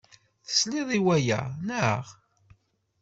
Tesliḍ 0.47 0.89
i 0.97 0.99
waya, 1.05 1.41
naɣ? 1.67 2.03